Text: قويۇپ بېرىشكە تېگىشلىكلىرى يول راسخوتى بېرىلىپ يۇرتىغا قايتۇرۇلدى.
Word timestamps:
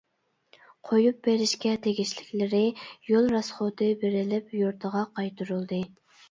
قويۇپ 0.91 1.19
بېرىشكە 1.27 1.73
تېگىشلىكلىرى 1.83 2.61
يول 3.11 3.29
راسخوتى 3.35 3.91
بېرىلىپ 4.05 4.57
يۇرتىغا 4.63 5.05
قايتۇرۇلدى. 5.21 5.85